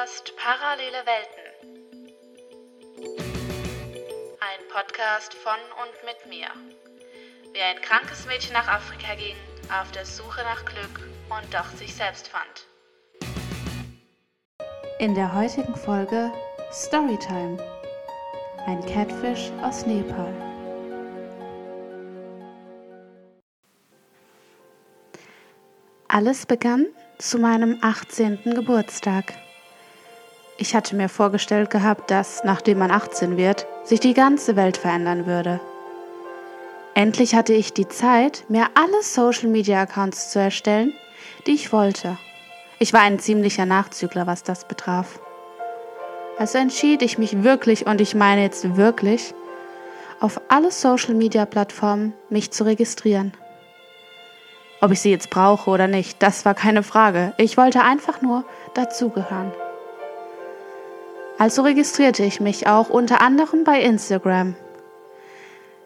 Podcast 0.00 0.34
Parallele 0.36 1.04
Welten. 1.04 1.44
Ein 4.40 4.68
Podcast 4.72 5.34
von 5.34 5.52
und 5.82 5.92
mit 6.06 6.26
mir. 6.26 6.46
Wie 7.52 7.60
ein 7.60 7.78
krankes 7.82 8.24
Mädchen 8.24 8.54
nach 8.54 8.66
Afrika 8.66 9.14
ging, 9.14 9.36
auf 9.78 9.90
der 9.92 10.06
Suche 10.06 10.40
nach 10.42 10.64
Glück 10.64 11.00
und 11.28 11.52
doch 11.52 11.66
sich 11.76 11.94
selbst 11.94 12.28
fand. 12.28 12.66
In 15.00 15.14
der 15.14 15.34
heutigen 15.34 15.76
Folge 15.76 16.32
Storytime. 16.72 17.58
Ein 18.66 18.80
Catfish 18.86 19.50
aus 19.60 19.84
Nepal. 19.84 20.32
Alles 26.08 26.46
begann 26.46 26.86
zu 27.18 27.38
meinem 27.38 27.78
18. 27.82 28.54
Geburtstag. 28.54 29.34
Ich 30.62 30.74
hatte 30.74 30.94
mir 30.94 31.08
vorgestellt 31.08 31.70
gehabt, 31.70 32.10
dass, 32.10 32.44
nachdem 32.44 32.80
man 32.80 32.90
18 32.90 33.38
wird, 33.38 33.66
sich 33.82 33.98
die 33.98 34.12
ganze 34.12 34.56
Welt 34.56 34.76
verändern 34.76 35.24
würde. 35.24 35.58
Endlich 36.92 37.34
hatte 37.34 37.54
ich 37.54 37.72
die 37.72 37.88
Zeit, 37.88 38.44
mir 38.48 38.66
alle 38.74 39.02
Social-Media-Accounts 39.02 40.30
zu 40.30 40.38
erstellen, 40.38 40.92
die 41.46 41.52
ich 41.52 41.72
wollte. 41.72 42.18
Ich 42.78 42.92
war 42.92 43.00
ein 43.00 43.18
ziemlicher 43.18 43.64
Nachzügler, 43.64 44.26
was 44.26 44.42
das 44.42 44.68
betraf. 44.68 45.18
Also 46.36 46.58
entschied 46.58 47.00
ich 47.00 47.16
mich 47.16 47.42
wirklich, 47.42 47.86
und 47.86 48.02
ich 48.02 48.14
meine 48.14 48.42
jetzt 48.42 48.76
wirklich, 48.76 49.32
auf 50.20 50.42
alle 50.48 50.70
Social-Media-Plattformen 50.70 52.12
mich 52.28 52.50
zu 52.50 52.64
registrieren. 52.64 53.32
Ob 54.82 54.90
ich 54.90 55.00
sie 55.00 55.10
jetzt 55.10 55.30
brauche 55.30 55.70
oder 55.70 55.86
nicht, 55.86 56.22
das 56.22 56.44
war 56.44 56.52
keine 56.52 56.82
Frage. 56.82 57.32
Ich 57.38 57.56
wollte 57.56 57.80
einfach 57.80 58.20
nur 58.20 58.44
dazugehören. 58.74 59.52
Also 61.40 61.62
registrierte 61.62 62.22
ich 62.22 62.38
mich 62.38 62.66
auch 62.66 62.90
unter 62.90 63.22
anderem 63.22 63.64
bei 63.64 63.80
Instagram. 63.80 64.56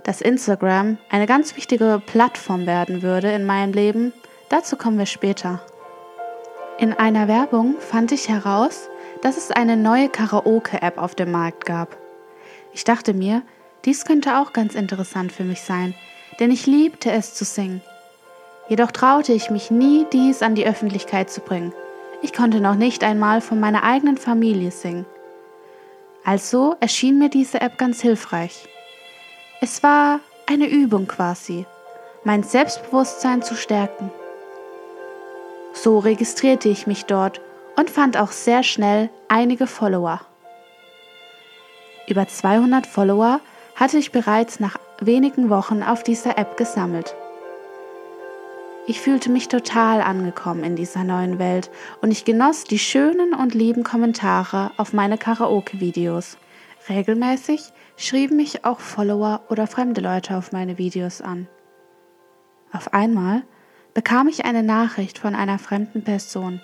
Dass 0.03 0.21
Instagram 0.21 0.99
eine 1.11 1.29
ganz 1.29 1.55
wichtige 1.55 2.03
Plattform 2.05 2.67
werden 2.67 3.03
würde 3.03 3.31
in 3.31 3.47
meinem 3.47 3.73
Leben, 3.73 4.13
dazu 4.49 4.75
kommen 4.75 4.99
wir 4.99 5.07
später. 5.07 5.65
In 6.81 6.93
einer 6.93 7.29
Werbung 7.29 7.77
fand 7.79 8.11
ich 8.11 8.29
heraus, 8.29 8.89
dass 9.23 9.37
es 9.37 9.53
eine 9.53 9.77
neue 9.77 10.09
Karaoke-App 10.09 10.99
auf 10.99 11.15
dem 11.15 11.31
Markt 11.31 11.67
gab. 11.67 11.97
Ich 12.73 12.83
dachte 12.83 13.15
mir, 13.15 13.43
dies 13.85 14.05
könnte 14.05 14.41
auch 14.41 14.53
ganz 14.53 14.75
interessant 14.75 15.31
für 15.31 15.45
mich 15.45 15.61
sein, 15.61 15.95
denn 16.41 16.51
ich 16.51 16.67
liebte 16.67 17.13
es 17.13 17.35
zu 17.35 17.45
singen. 17.45 17.81
Jedoch 18.69 18.91
traute 18.91 19.33
ich 19.33 19.51
mich 19.51 19.71
nie, 19.71 20.05
dies 20.13 20.43
an 20.43 20.57
die 20.57 20.67
Öffentlichkeit 20.67 21.31
zu 21.31 21.41
bringen. 21.41 21.73
Ich 22.23 22.33
konnte 22.33 22.61
noch 22.61 22.75
nicht 22.75 23.05
einmal 23.05 23.41
von 23.41 23.61
meiner 23.61 23.85
eigenen 23.85 24.17
Familie 24.17 24.73
singen. 24.73 25.07
Also 26.25 26.77
erschien 26.81 27.19
mir 27.19 27.29
diese 27.29 27.61
App 27.61 27.77
ganz 27.77 28.01
hilfreich. 28.01 28.67
Es 29.61 29.83
war 29.83 30.21
eine 30.47 30.67
Übung 30.67 31.07
quasi, 31.07 31.67
mein 32.25 32.43
Selbstbewusstsein 32.43 33.43
zu 33.43 33.55
stärken. 33.55 34.11
So 35.75 35.99
registrierte 35.99 36.69
ich 36.69 36.87
mich 36.87 37.05
dort 37.05 37.41
und 37.77 37.91
fand 37.91 38.17
auch 38.17 38.33
sehr 38.33 38.63
schnell 38.63 39.11
einige 39.29 39.67
Follower. 39.67 40.21
Über 42.07 42.27
200 42.27 42.87
Follower 42.87 43.41
hatte 43.75 43.99
ich 43.99 44.13
bereits 44.13 44.61
nach 44.61 44.79
wenigen 45.01 45.51
Wochen 45.51 45.83
auf 45.83 46.03
dieser 46.03 46.39
App 46.39 46.57
gesammelt. 46.57 47.15
Ich 48.87 49.01
fühlte 49.01 49.31
mich 49.31 49.49
total 49.49 50.03
angekommen 50.03 50.63
in 50.63 50.77
dieser 50.77 51.05
neuen 51.05 51.39
Welt 51.39 51.71
und 52.03 52.11
ich 52.11 52.27
genoss 52.27 52.65
die 52.65 52.79
schönen 52.79 53.33
und 53.33 53.55
lieben 53.55 53.83
Kommentare 53.83 54.73
auf 54.77 54.93
meine 54.93 55.17
Karaoke-Videos. 55.17 56.37
Regelmäßig 56.91 57.73
schrieben 57.97 58.37
mich 58.37 58.67
auch 58.67 58.81
Follower 58.81 59.41
oder 59.49 59.67
fremde 59.67 60.03
Leute 60.03 60.37
auf 60.37 60.53
meine 60.53 60.77
Videos 60.77 61.23
an. 61.23 61.49
Auf 62.73 62.93
einmal 62.93 63.43
bekam 63.95 64.29
ich 64.29 64.45
eine 64.45 64.63
Nachricht 64.63 65.19
von 65.19 65.35
einer 65.35 65.59
fremden 65.59 66.05
Person, 66.05 66.61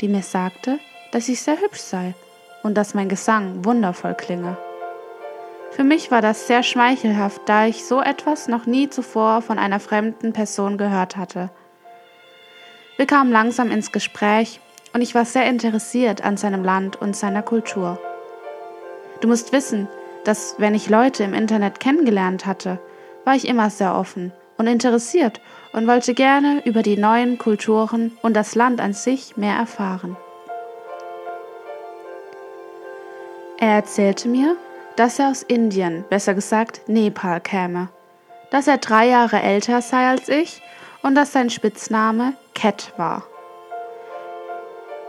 die 0.00 0.06
mir 0.06 0.22
sagte, 0.22 0.78
dass 1.10 1.28
ich 1.28 1.42
sehr 1.42 1.60
hübsch 1.60 1.80
sei 1.80 2.14
und 2.62 2.76
dass 2.76 2.94
mein 2.94 3.08
Gesang 3.08 3.64
wundervoll 3.64 4.14
klinge. 4.14 4.56
Für 5.72 5.82
mich 5.82 6.12
war 6.12 6.22
das 6.22 6.46
sehr 6.46 6.62
schmeichelhaft, 6.62 7.42
da 7.46 7.66
ich 7.66 7.84
so 7.84 8.00
etwas 8.00 8.46
noch 8.46 8.64
nie 8.64 8.90
zuvor 8.90 9.42
von 9.42 9.58
einer 9.58 9.80
fremden 9.80 10.32
Person 10.32 10.78
gehört 10.78 11.16
hatte. 11.16 11.50
Wir 12.96 13.06
kamen 13.06 13.32
langsam 13.32 13.72
ins 13.72 13.90
Gespräch 13.90 14.60
und 14.92 15.00
ich 15.00 15.14
war 15.14 15.24
sehr 15.24 15.46
interessiert 15.46 16.22
an 16.22 16.36
seinem 16.36 16.62
Land 16.62 16.94
und 17.00 17.16
seiner 17.16 17.42
Kultur. 17.42 17.98
Du 19.20 19.26
musst 19.26 19.52
wissen, 19.52 19.88
dass 20.24 20.54
wenn 20.58 20.74
ich 20.74 20.88
Leute 20.88 21.24
im 21.24 21.34
Internet 21.34 21.80
kennengelernt 21.80 22.46
hatte, 22.46 22.78
war 23.24 23.34
ich 23.34 23.48
immer 23.48 23.68
sehr 23.70 23.96
offen 23.96 24.32
und 24.58 24.68
interessiert 24.68 25.40
und 25.72 25.88
wollte 25.88 26.14
gerne 26.14 26.62
über 26.64 26.82
die 26.82 26.96
neuen 26.96 27.36
Kulturen 27.36 28.12
und 28.22 28.34
das 28.34 28.54
Land 28.54 28.80
an 28.80 28.92
sich 28.92 29.36
mehr 29.36 29.56
erfahren. 29.56 30.16
Er 33.58 33.70
erzählte 33.70 34.28
mir, 34.28 34.56
dass 34.94 35.18
er 35.18 35.30
aus 35.30 35.42
Indien, 35.42 36.04
besser 36.08 36.34
gesagt 36.34 36.82
Nepal 36.86 37.40
käme, 37.40 37.88
dass 38.50 38.68
er 38.68 38.78
drei 38.78 39.08
Jahre 39.08 39.42
älter 39.42 39.82
sei 39.82 40.08
als 40.08 40.28
ich 40.28 40.62
und 41.04 41.14
dass 41.14 41.32
sein 41.32 41.50
Spitzname 41.50 42.32
Cat 42.54 42.94
war. 42.96 43.24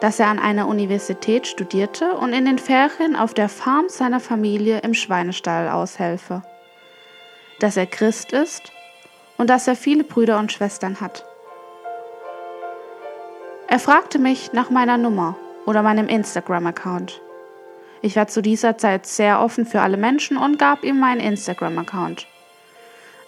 Dass 0.01 0.19
er 0.19 0.27
an 0.27 0.39
einer 0.39 0.67
Universität 0.67 1.47
studierte 1.47 2.15
und 2.15 2.33
in 2.33 2.43
den 2.43 2.59
Ferien 2.59 3.15
auf 3.15 3.33
der 3.33 3.47
Farm 3.47 3.85
seiner 3.87 4.19
Familie 4.19 4.79
im 4.79 4.93
Schweinestall 4.93 5.69
aushelfe. 5.69 6.43
Dass 7.59 7.77
er 7.77 7.85
Christ 7.85 8.33
ist 8.33 8.73
und 9.37 9.49
dass 9.49 9.69
er 9.69 9.77
viele 9.77 10.03
Brüder 10.03 10.37
und 10.37 10.51
Schwestern 10.51 10.99
hat. 10.99 11.25
Er 13.69 13.79
fragte 13.79 14.19
mich 14.19 14.51
nach 14.51 14.69
meiner 14.69 14.97
Nummer 14.97 15.37
oder 15.65 15.81
meinem 15.81 16.09
Instagram-Account. 16.09 17.21
Ich 18.01 18.17
war 18.17 18.27
zu 18.27 18.41
dieser 18.41 18.77
Zeit 18.77 19.05
sehr 19.05 19.39
offen 19.39 19.65
für 19.65 19.79
alle 19.79 19.97
Menschen 19.97 20.35
und 20.35 20.59
gab 20.59 20.83
ihm 20.83 20.99
meinen 20.99 21.21
Instagram-Account. 21.21 22.27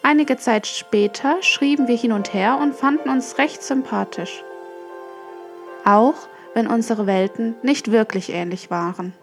Einige 0.04 0.38
Zeit 0.38 0.68
später 0.68 1.42
schrieben 1.42 1.88
wir 1.88 1.98
hin 1.98 2.12
und 2.12 2.34
her 2.34 2.60
und 2.62 2.76
fanden 2.76 3.10
uns 3.10 3.38
recht 3.38 3.62
sympathisch. 3.62 4.44
Auch 5.84 6.16
wenn 6.54 6.68
unsere 6.68 7.08
Welten 7.08 7.56
nicht 7.62 7.92
wirklich 7.92 8.32
ähnlich 8.32 8.72
waren. 8.72 9.14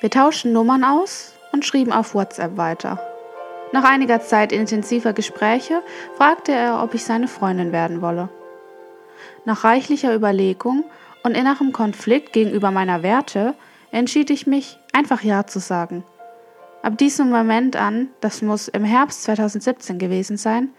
Wir 0.00 0.10
tauschten 0.10 0.52
Nummern 0.52 0.84
aus 0.84 1.34
und 1.52 1.64
schrieben 1.64 1.92
auf 1.92 2.14
WhatsApp 2.14 2.56
weiter. 2.56 3.00
Nach 3.72 3.84
einiger 3.84 4.20
Zeit 4.20 4.52
intensiver 4.52 5.12
Gespräche 5.12 5.80
fragte 6.16 6.52
er, 6.52 6.82
ob 6.82 6.94
ich 6.94 7.04
seine 7.04 7.28
Freundin 7.28 7.72
werden 7.72 8.02
wolle. 8.02 8.28
Nach 9.44 9.64
reichlicher 9.64 10.14
Überlegung 10.14 10.84
und 11.22 11.36
innerem 11.36 11.72
Konflikt 11.72 12.32
gegenüber 12.32 12.70
meiner 12.70 13.02
Werte 13.02 13.54
entschied 13.92 14.30
ich 14.30 14.46
mich, 14.46 14.78
einfach 14.92 15.22
Ja 15.22 15.46
zu 15.46 15.60
sagen 15.60 16.04
Ab 16.82 16.98
diesem 16.98 17.30
Moment 17.30 17.76
an, 17.76 18.08
das 18.20 18.42
muss 18.42 18.66
im 18.66 18.82
Herbst 18.82 19.22
2017 19.22 20.00
gewesen 20.00 20.36
sein, 20.36 20.70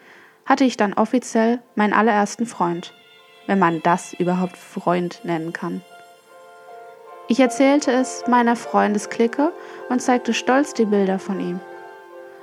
hatte 0.46 0.66
ich 0.66 0.76
dann 0.76 0.94
offiziell 0.94 1.62
meinen 1.76 1.94
allerersten 1.94 2.46
Freund, 2.46 2.94
wenn 3.48 3.58
man 3.58 3.82
das 3.84 4.14
überhaupt 4.14 4.58
Freund 4.58 5.22
nennen 5.24 5.54
kann. 5.54 5.82
Ich 7.30 7.40
erzählte 7.40 7.92
es 7.92 8.26
meiner 8.28 8.58
Freundesklicke 8.58 9.54
und 9.88 10.02
zeigte 10.02 10.34
stolz 10.34 10.74
die 10.74 10.84
Bilder 10.84 11.20
von 11.20 11.40
ihm. 11.40 11.62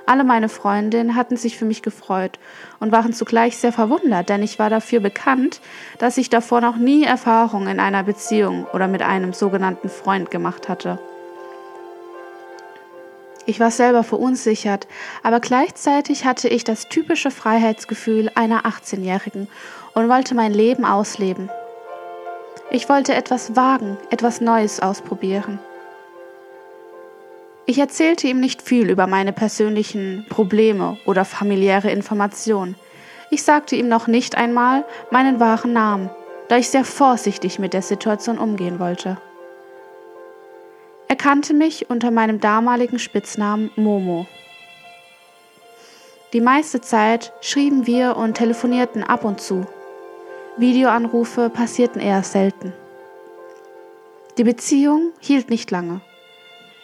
Alle 0.07 0.23
meine 0.23 0.49
Freundinnen 0.49 1.15
hatten 1.15 1.37
sich 1.37 1.59
für 1.59 1.65
mich 1.65 1.83
gefreut 1.83 2.39
und 2.79 2.91
waren 2.91 3.13
zugleich 3.13 3.57
sehr 3.57 3.71
verwundert, 3.71 4.29
denn 4.29 4.41
ich 4.41 4.57
war 4.57 4.71
dafür 4.71 5.01
bekannt, 5.01 5.61
dass 5.99 6.17
ich 6.17 6.31
davor 6.31 6.61
noch 6.61 6.77
nie 6.77 7.03
Erfahrung 7.03 7.67
in 7.67 7.79
einer 7.79 8.01
Beziehung 8.01 8.65
oder 8.73 8.87
mit 8.87 9.03
einem 9.03 9.33
sogenannten 9.33 9.87
Freund 9.87 10.31
gemacht 10.31 10.67
hatte. 10.67 10.97
Ich 13.45 13.59
war 13.59 13.71
selber 13.71 14.03
verunsichert, 14.03 14.87
aber 15.23 15.39
gleichzeitig 15.39 16.25
hatte 16.25 16.47
ich 16.47 16.63
das 16.63 16.87
typische 16.89 17.31
Freiheitsgefühl 17.31 18.31
einer 18.35 18.65
18-Jährigen 18.65 19.47
und 19.93 20.09
wollte 20.09 20.35
mein 20.35 20.53
Leben 20.53 20.85
ausleben. 20.85 21.49
Ich 22.69 22.87
wollte 22.87 23.15
etwas 23.15 23.55
wagen, 23.55 23.97
etwas 24.11 24.41
Neues 24.41 24.79
ausprobieren. 24.79 25.59
Ich 27.65 27.79
erzählte 27.79 28.27
ihm 28.27 28.39
nicht 28.39 28.61
viel 28.61 28.89
über 28.89 29.07
meine 29.07 29.33
persönlichen 29.33 30.25
Probleme 30.29 30.97
oder 31.05 31.25
familiäre 31.25 31.91
Informationen. 31.91 32.75
Ich 33.29 33.43
sagte 33.43 33.75
ihm 33.75 33.87
noch 33.87 34.07
nicht 34.07 34.35
einmal 34.35 34.85
meinen 35.09 35.39
wahren 35.39 35.73
Namen, 35.73 36.09
da 36.49 36.57
ich 36.57 36.69
sehr 36.69 36.85
vorsichtig 36.85 37.59
mit 37.59 37.73
der 37.73 37.81
Situation 37.81 38.37
umgehen 38.37 38.79
wollte. 38.79 39.17
Er 41.11 41.17
kannte 41.17 41.53
mich 41.53 41.89
unter 41.89 42.09
meinem 42.09 42.39
damaligen 42.39 42.97
Spitznamen 42.97 43.69
Momo. 43.75 44.27
Die 46.31 46.39
meiste 46.39 46.79
Zeit 46.79 47.33
schrieben 47.41 47.85
wir 47.85 48.15
und 48.15 48.35
telefonierten 48.35 49.03
ab 49.03 49.25
und 49.25 49.41
zu. 49.41 49.65
Videoanrufe 50.55 51.49
passierten 51.49 52.01
eher 52.01 52.23
selten. 52.23 52.71
Die 54.37 54.45
Beziehung 54.45 55.11
hielt 55.19 55.49
nicht 55.49 55.69
lange. 55.69 55.99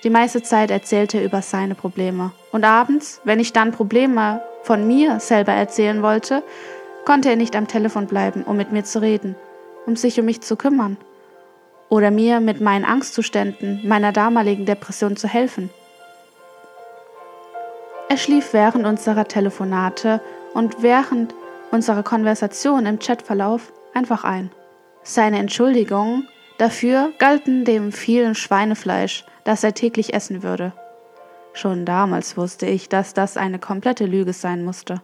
Die 0.03 0.09
meiste 0.09 0.44
Zeit 0.44 0.71
erzählte 0.71 1.19
er 1.19 1.24
über 1.24 1.41
seine 1.41 1.75
Probleme. 1.75 2.33
Und 2.51 2.65
abends, 2.65 3.21
wenn 3.24 3.39
ich 3.39 3.53
dann 3.53 3.71
Probleme 3.71 4.41
von 4.63 4.85
mir 4.85 5.21
selber 5.21 5.53
erzählen 5.53 6.01
wollte, 6.01 6.44
konnte 7.06 7.29
er 7.29 7.38
nicht 7.38 7.56
am 7.56 7.69
Telefon 7.69 8.07
bleiben, 8.07 8.44
um 8.44 8.57
mit 8.57 8.74
mir 8.74 8.83
zu 8.83 9.01
reden, 9.01 9.38
um 9.85 9.95
sich 9.95 10.19
um 10.19 10.25
mich 10.25 10.41
zu 10.41 10.57
kümmern 10.57 10.97
oder 11.89 12.12
mir 12.12 12.39
mit 12.39 12.62
meinen 12.62 12.86
Angstzuständen 12.86 13.88
meiner 13.88 14.12
damaligen 14.12 14.66
Depression 14.66 15.16
zu 15.16 15.28
helfen. 15.28 15.69
Er 18.10 18.18
schlief 18.18 18.54
während 18.54 18.86
unserer 18.86 19.28
Telefonate 19.28 20.22
und 20.54 20.81
während 20.81 21.34
unserer 21.72 22.04
Konversation 22.04 22.86
im 22.86 23.00
Chatverlauf 23.00 23.74
einfach 23.94 24.24
ein. 24.24 24.51
Seine 25.04 25.39
Entschuldigungen 25.39 26.28
dafür 26.57 27.12
galten 27.19 27.66
dem 27.66 27.92
vielen 27.92 28.36
Schweinefleisch, 28.36 29.25
das 29.44 29.63
er 29.63 29.74
täglich 29.74 30.13
essen 30.13 30.44
würde. 30.44 30.74
Schon 31.54 31.86
damals 31.86 32.38
wusste 32.38 32.66
ich, 32.66 32.88
dass 32.88 33.13
das 33.13 33.36
eine 33.36 33.60
komplette 33.60 34.06
Lüge 34.06 34.34
sein 34.34 34.63
musste. 34.63 35.01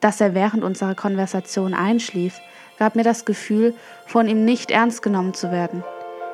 Dass 0.00 0.20
er 0.20 0.34
während 0.34 0.64
unserer 0.64 0.94
Konversation 0.94 1.74
einschlief, 1.74 2.40
gab 2.78 2.94
mir 2.94 3.02
das 3.02 3.24
Gefühl, 3.24 3.74
von 4.06 4.28
ihm 4.28 4.44
nicht 4.44 4.70
ernst 4.70 5.02
genommen 5.02 5.34
zu 5.34 5.50
werden. 5.50 5.84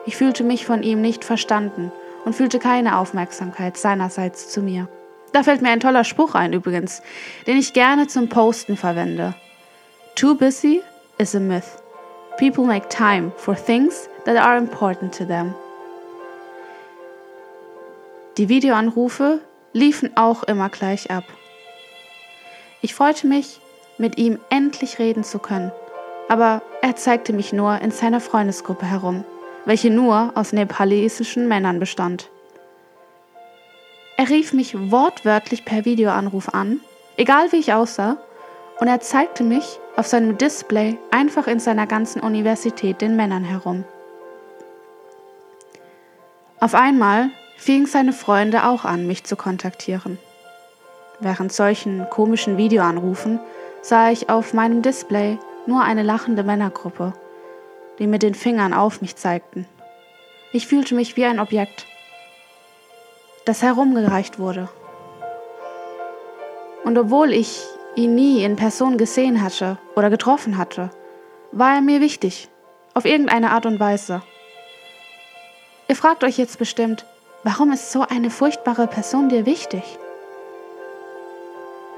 Ich 0.07 0.17
fühlte 0.17 0.45
mich 0.45 0.67
von 0.67 0.83
ihm 0.83 1.01
nicht 1.01 1.25
verstanden 1.25 1.91
und 2.25 2.35
fühlte 2.35 2.59
keine 2.59 2.99
Aufmerksamkeit 2.99 3.77
seinerseits 3.77 4.51
zu 4.51 4.61
mir. 4.61 4.89
Da 5.33 5.43
fällt 5.43 5.63
mir 5.63 5.71
ein 5.71 5.81
toller 5.81 6.05
Spruch 6.05 6.35
ein 6.35 6.53
übrigens, 6.53 7.03
den 7.47 7.57
ich 7.57 7.73
gerne 7.73 8.07
zum 8.07 8.29
Posten 8.29 8.77
verwende. 8.77 9.35
Too 10.15 10.35
busy 10.35 10.83
is 11.19 11.35
a 11.35 11.41
myth. 11.41 11.83
People 12.39 12.65
make 12.65 12.89
time 12.89 13.33
for 13.37 13.57
things 13.57 14.09
that 14.27 14.37
are 14.37 14.59
important 14.59 15.17
to 15.17 15.25
them. 15.25 15.55
Die 18.37 18.49
Videoanrufe 18.49 19.41
liefen 19.73 20.17
auch 20.17 20.43
immer 20.45 20.69
gleich 20.69 21.11
ab. 21.11 21.25
Ich 22.81 22.95
freute 22.95 23.27
mich, 23.27 23.61
mit 23.97 24.19
ihm 24.19 24.39
endlich 24.51 24.99
reden 24.99 25.25
zu 25.25 25.39
können 25.39 25.73
aber 26.29 26.63
er 26.83 26.97
zeigte 26.97 27.33
mich 27.33 27.53
nur 27.53 27.81
in 27.81 27.91
seiner 27.91 28.21
Freundesgruppe 28.21 28.87
herum, 28.87 29.25
welche 29.65 29.91
nur 29.91 30.33
aus 30.35 30.53
nepalesischen 30.53 31.49
Männern 31.49 31.79
bestand. 31.79 32.31
Er 34.17 34.29
rief 34.29 34.53
mich 34.53 34.91
wortwörtlich 34.91 35.65
per 35.65 35.85
Videoanruf 35.85 36.49
an, 36.51 36.81
egal 37.17 37.53
wie 37.53 37.57
ich 37.57 37.73
aussah, 37.73 38.17
und 38.79 38.89
er 38.89 39.01
zeigte 39.01 39.45
mich 39.45 39.79
auf 39.97 40.07
seinem 40.07 40.39
Display 40.39 40.99
einfach 41.11 41.47
in 41.47 41.61
seiner 41.61 41.87
ganzen 41.87 42.21
Universität 42.21 43.01
den 43.01 43.17
Männern 43.17 43.45
herum. 43.45 43.85
Auf 46.61 46.75
einmal 46.75 47.31
fingen 47.57 47.87
seine 47.87 48.13
Freunde 48.13 48.67
auch 48.67 48.85
an, 48.85 49.07
mich 49.07 49.25
zu 49.25 49.37
kontaktieren. 49.37 50.19
Während 51.21 51.53
solchen 51.53 52.09
komischen 52.11 52.57
Videoanrufen 52.57 53.39
sah 53.83 54.11
ich 54.11 54.31
auf 54.31 54.55
meinem 54.55 54.83
Display 54.83 55.39
nur 55.67 55.83
eine 55.83 56.03
lachende 56.03 56.43
Männergruppe, 56.43 57.13
die 57.99 58.07
mit 58.07 58.23
den 58.23 58.35
Fingern 58.35 58.75
auf 58.75 59.01
mich 59.01 59.17
zeigten. 59.17 59.67
Ich 60.53 60.67
fühlte 60.67 60.95
mich 60.95 61.17
wie 61.17 61.25
ein 61.25 61.41
Objekt, 61.41 61.87
das 63.45 63.63
herumgereicht 63.63 64.39
wurde. 64.39 64.69
Und 66.85 66.99
obwohl 66.99 67.33
ich 67.33 67.63
ihn 67.97 68.15
nie 68.15 68.45
in 68.45 68.57
Person 68.57 68.99
gesehen 68.99 69.43
hatte 69.43 69.79
oder 69.97 70.11
getroffen 70.11 70.59
hatte, 70.59 70.91
war 71.53 71.77
er 71.77 71.81
mir 71.81 72.01
wichtig, 72.01 72.49
auf 72.95 73.05
irgendeine 73.05 73.51
Art 73.51 73.67
und 73.67 73.81
Weise. 73.81 74.23
Ihr 75.89 75.97
fragt 75.97 76.25
euch 76.25 76.39
jetzt 76.39 76.59
bestimmt, 76.59 77.05
warum 77.43 77.73
ist 77.73 77.93
so 77.93 78.03
eine 78.03 78.31
furchtbare 78.31 78.87
Person 78.87 79.29
dir 79.29 79.47
wichtig? 79.47 79.83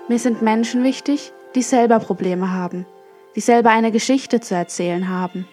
Mir 0.09 0.19
sind 0.19 0.43
Menschen 0.43 0.85
wichtig, 0.85 1.33
die 1.55 1.63
selber 1.63 1.99
Probleme 1.99 2.53
haben 2.53 2.87
die 3.37 3.41
selber 3.41 3.71
eine 3.71 3.93
Geschichte 3.93 4.41
zu 4.41 4.55
erzählen 4.55 5.09
haben. 5.09 5.47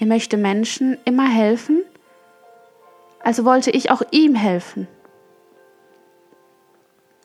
Er 0.00 0.06
möchte 0.06 0.36
Menschen 0.36 0.96
immer 1.04 1.28
helfen, 1.28 1.84
also 3.22 3.44
wollte 3.44 3.70
ich 3.70 3.90
auch 3.90 4.02
ihm 4.10 4.34
helfen. 4.34 4.88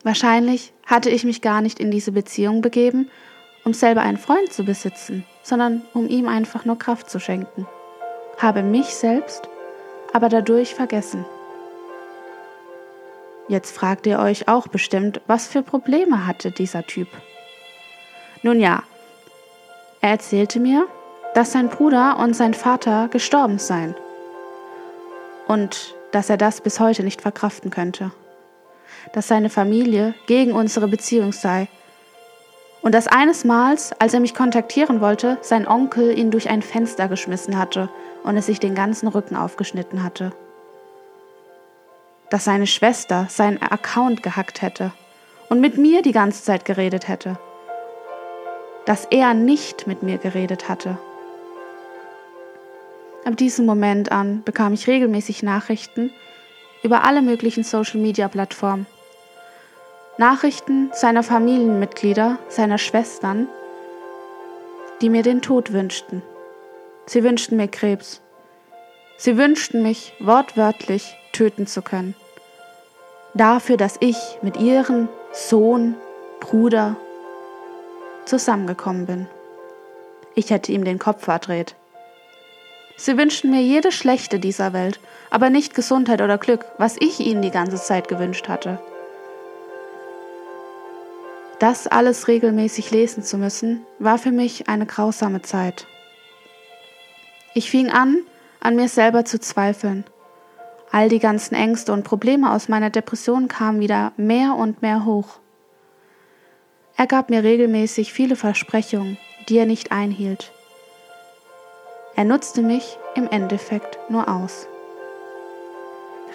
Wahrscheinlich 0.03 0.73
hatte 0.85 1.09
ich 1.09 1.23
mich 1.23 1.41
gar 1.41 1.61
nicht 1.61 1.79
in 1.79 1.91
diese 1.91 2.11
Beziehung 2.11 2.61
begeben, 2.61 3.09
um 3.63 3.73
selber 3.73 4.01
einen 4.01 4.17
Freund 4.17 4.51
zu 4.51 4.65
besitzen, 4.65 5.25
sondern 5.43 5.81
um 5.93 6.09
ihm 6.09 6.27
einfach 6.27 6.65
nur 6.65 6.77
Kraft 6.77 7.09
zu 7.09 7.19
schenken. 7.19 7.65
Habe 8.37 8.63
mich 8.63 8.87
selbst 8.87 9.47
aber 10.11 10.27
dadurch 10.27 10.75
vergessen. 10.75 11.25
Jetzt 13.47 13.71
fragt 13.71 14.05
ihr 14.07 14.19
euch 14.19 14.47
auch 14.49 14.67
bestimmt, 14.67 15.21
was 15.27 15.47
für 15.47 15.63
Probleme 15.63 16.27
hatte 16.27 16.51
dieser 16.51 16.85
Typ. 16.85 17.07
Nun 18.41 18.59
ja, 18.59 18.83
er 20.03 20.09
erzählte 20.09 20.59
mir, 20.59 20.85
dass 21.33 21.53
sein 21.53 21.69
Bruder 21.69 22.19
und 22.19 22.35
sein 22.35 22.53
Vater 22.53 23.07
gestorben 23.07 23.57
seien 23.57 23.95
und 25.47 25.95
dass 26.11 26.29
er 26.29 26.35
das 26.35 26.59
bis 26.59 26.81
heute 26.81 27.03
nicht 27.03 27.21
verkraften 27.21 27.71
könnte, 27.71 28.11
dass 29.13 29.29
seine 29.29 29.49
Familie 29.49 30.13
gegen 30.27 30.51
unsere 30.51 30.89
Beziehung 30.89 31.31
sei 31.31 31.69
und 32.81 32.93
dass 32.93 33.07
eines 33.07 33.45
Mals, 33.45 33.93
als 33.97 34.13
er 34.13 34.19
mich 34.19 34.35
kontaktieren 34.35 34.99
wollte, 34.99 35.37
sein 35.41 35.65
Onkel 35.65 36.17
ihn 36.19 36.31
durch 36.31 36.49
ein 36.49 36.61
Fenster 36.61 37.07
geschmissen 37.07 37.57
hatte 37.57 37.87
und 38.23 38.35
es 38.35 38.47
sich 38.47 38.59
den 38.59 38.75
ganzen 38.75 39.07
Rücken 39.07 39.37
aufgeschnitten 39.37 40.03
hatte. 40.03 40.33
Dass 42.29 42.43
seine 42.43 42.67
Schwester 42.67 43.27
seinen 43.29 43.61
Account 43.61 44.21
gehackt 44.21 44.61
hätte 44.61 44.91
und 45.47 45.61
mit 45.61 45.77
mir 45.77 46.01
die 46.01 46.11
ganze 46.11 46.43
Zeit 46.43 46.65
geredet 46.65 47.07
hätte 47.07 47.39
dass 48.85 49.05
er 49.05 49.33
nicht 49.33 49.87
mit 49.87 50.03
mir 50.03 50.17
geredet 50.17 50.69
hatte. 50.69 50.97
Ab 53.25 53.37
diesem 53.37 53.65
Moment 53.65 54.11
an 54.11 54.43
bekam 54.43 54.73
ich 54.73 54.87
regelmäßig 54.87 55.43
Nachrichten 55.43 56.11
über 56.83 57.05
alle 57.05 57.21
möglichen 57.21 57.63
Social-Media-Plattformen. 57.63 58.85
Nachrichten 60.17 60.91
seiner 60.93 61.23
Familienmitglieder, 61.23 62.37
seiner 62.49 62.77
Schwestern, 62.77 63.47
die 65.01 65.09
mir 65.09 65.23
den 65.23 65.41
Tod 65.41 65.71
wünschten. 65.71 66.21
Sie 67.05 67.23
wünschten 67.23 67.57
mir 67.57 67.69
Krebs. 67.69 68.21
Sie 69.17 69.37
wünschten 69.37 69.81
mich 69.81 70.13
wortwörtlich 70.19 71.15
töten 71.31 71.65
zu 71.65 71.81
können. 71.81 72.15
Dafür, 73.33 73.77
dass 73.77 73.97
ich 74.01 74.17
mit 74.41 74.57
ihrem 74.57 75.07
Sohn, 75.31 75.95
Bruder 76.39 76.97
zusammengekommen 78.25 79.05
bin. 79.05 79.27
Ich 80.35 80.49
hätte 80.49 80.71
ihm 80.71 80.83
den 80.83 80.99
Kopf 80.99 81.23
verdreht. 81.23 81.75
Sie 82.95 83.17
wünschten 83.17 83.51
mir 83.51 83.61
jede 83.61 83.91
Schlechte 83.91 84.39
dieser 84.39 84.73
Welt, 84.73 84.99
aber 85.29 85.49
nicht 85.49 85.73
Gesundheit 85.73 86.21
oder 86.21 86.37
Glück, 86.37 86.65
was 86.77 86.95
ich 86.99 87.19
ihnen 87.19 87.41
die 87.41 87.51
ganze 87.51 87.77
Zeit 87.77 88.07
gewünscht 88.07 88.47
hatte. 88.47 88.79
Das 91.59 91.87
alles 91.87 92.27
regelmäßig 92.27 92.91
lesen 92.91 93.23
zu 93.23 93.37
müssen, 93.37 93.85
war 93.99 94.17
für 94.17 94.31
mich 94.31 94.67
eine 94.67 94.85
grausame 94.85 95.41
Zeit. 95.41 95.87
Ich 97.53 97.69
fing 97.69 97.89
an, 97.89 98.17
an 98.59 98.75
mir 98.75 98.89
selber 98.89 99.25
zu 99.25 99.39
zweifeln. 99.39 100.03
All 100.91 101.09
die 101.09 101.19
ganzen 101.19 101.55
Ängste 101.55 101.93
und 101.93 102.03
Probleme 102.03 102.51
aus 102.51 102.69
meiner 102.69 102.89
Depression 102.89 103.47
kamen 103.47 103.79
wieder 103.79 104.11
mehr 104.17 104.55
und 104.55 104.81
mehr 104.81 105.05
hoch. 105.05 105.39
Er 106.95 107.07
gab 107.07 107.29
mir 107.29 107.43
regelmäßig 107.43 108.13
viele 108.13 108.35
Versprechungen, 108.35 109.17
die 109.49 109.57
er 109.57 109.65
nicht 109.65 109.91
einhielt. 109.91 110.51
Er 112.15 112.23
nutzte 112.23 112.61
mich 112.61 112.97
im 113.15 113.27
Endeffekt 113.27 113.97
nur 114.09 114.29
aus. 114.29 114.67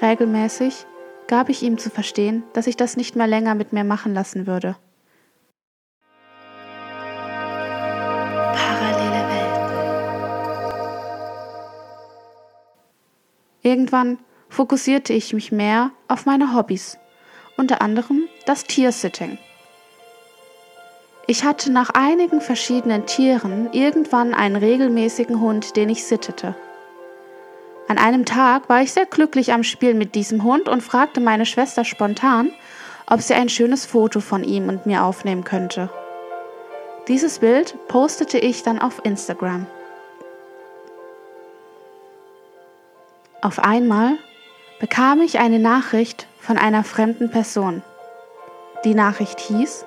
Regelmäßig 0.03 0.87
gab 1.29 1.49
ich 1.49 1.63
ihm 1.63 1.79
zu 1.79 1.91
verstehen, 1.91 2.43
dass 2.53 2.67
ich 2.67 2.77
das 2.77 2.97
nicht 2.97 3.15
mehr 3.15 3.29
länger 3.29 3.55
mit 3.55 3.73
mir 3.73 3.85
machen 3.85 4.15
lassen 4.15 4.49
würde. 4.49 4.77
Parallele 8.53 9.29
Welten. 9.29 9.79
Irgendwann 13.63 14.19
fokussierte 14.49 15.13
ich 15.13 15.33
mich 15.33 15.53
mehr 15.53 15.93
auf 16.09 16.27
meine 16.27 16.55
Hobbys, 16.55 16.99
unter 17.57 17.81
anderem 17.81 18.23
das 18.47 18.65
Tiersitting. 18.65 19.39
Ich 21.31 21.45
hatte 21.45 21.71
nach 21.71 21.91
einigen 21.91 22.41
verschiedenen 22.41 23.05
Tieren 23.05 23.69
irgendwann 23.73 24.33
einen 24.33 24.57
regelmäßigen 24.57 25.41
Hund, 25.41 25.77
den 25.77 25.91
ich 25.91 26.07
sittete. 26.07 26.55
An 27.87 27.99
einem 27.99 28.25
Tag 28.25 28.71
war 28.71 28.81
ich 28.81 28.95
sehr 28.95 29.05
glücklich 29.05 29.53
am 29.53 29.63
Spielen 29.63 29.99
mit 29.99 30.15
diesem 30.15 30.43
Hund 30.43 30.71
und 30.71 30.83
fragte 30.83 31.21
meine 31.21 31.45
Schwester 31.45 31.85
spontan, 31.85 32.51
ob 33.07 33.21
sie 33.21 33.35
ein 33.35 33.51
schönes 33.51 33.85
Foto 33.85 34.21
von 34.21 34.43
ihm 34.43 34.71
und 34.71 34.87
mir 34.87 35.05
aufnehmen 35.05 35.45
könnte. 35.45 35.91
Dieses 37.09 37.41
Bild 37.41 37.77
postete 37.89 38.39
ich 38.39 38.63
dann 38.63 38.79
auf 38.79 39.05
Instagram. 39.05 39.67
Auf 43.43 43.59
einmal 43.59 44.17
bekam 44.81 45.21
ich 45.21 45.39
eine 45.39 45.59
Nachricht 45.59 46.27
von 46.41 46.57
einer 46.57 46.85
fremden 46.85 47.31
Person. 47.31 47.83
Die 48.85 48.95
Nachricht 48.95 49.41
hieß 49.41 49.85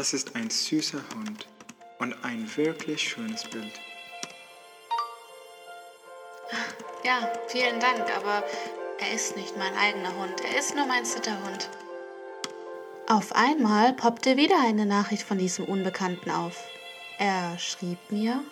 Das 0.00 0.14
ist 0.14 0.34
ein 0.34 0.48
süßer 0.48 1.02
Hund 1.14 1.46
und 1.98 2.14
ein 2.24 2.50
wirklich 2.56 3.06
schönes 3.06 3.44
Bild. 3.44 3.78
Ja, 7.04 7.30
vielen 7.48 7.78
Dank, 7.80 8.06
aber 8.16 8.42
er 8.98 9.14
ist 9.14 9.36
nicht 9.36 9.58
mein 9.58 9.76
eigener 9.76 10.16
Hund. 10.16 10.40
Er 10.42 10.58
ist 10.58 10.74
nur 10.74 10.86
mein 10.86 11.04
Sitterhund. 11.04 11.68
Auf 13.10 13.36
einmal 13.36 13.92
poppte 13.92 14.38
wieder 14.38 14.58
eine 14.64 14.86
Nachricht 14.86 15.22
von 15.22 15.36
diesem 15.36 15.66
Unbekannten 15.66 16.30
auf. 16.30 16.56
Er 17.18 17.58
schrieb 17.58 17.98
mir. 18.08 18.42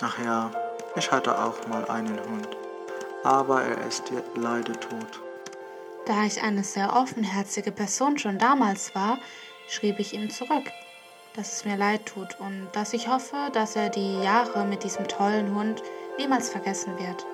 Ach 0.00 0.18
ja, 0.24 0.50
ich 0.96 1.08
hatte 1.12 1.38
auch 1.38 1.68
mal 1.68 1.88
einen 1.88 2.18
Hund, 2.18 2.48
aber 3.22 3.62
er 3.62 3.86
ist 3.86 4.10
leider 4.34 4.72
tot. 4.72 5.20
Da 6.06 6.24
ich 6.24 6.42
eine 6.42 6.64
sehr 6.64 6.96
offenherzige 6.96 7.70
Person 7.70 8.18
schon 8.18 8.38
damals 8.38 8.92
war, 8.96 9.20
schrieb 9.70 10.00
ich 10.00 10.12
ihm 10.12 10.28
zurück, 10.30 10.64
dass 11.34 11.52
es 11.52 11.64
mir 11.64 11.76
leid 11.76 12.04
tut 12.06 12.38
und 12.40 12.68
dass 12.72 12.92
ich 12.92 13.08
hoffe, 13.08 13.50
dass 13.52 13.76
er 13.76 13.88
die 13.88 14.20
Jahre 14.22 14.64
mit 14.64 14.82
diesem 14.82 15.06
tollen 15.06 15.54
Hund 15.54 15.82
niemals 16.18 16.50
vergessen 16.50 16.98
wird. 16.98 17.24